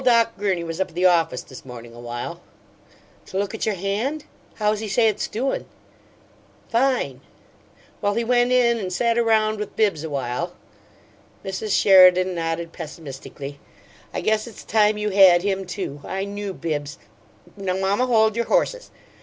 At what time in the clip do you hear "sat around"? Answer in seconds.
8.91-9.59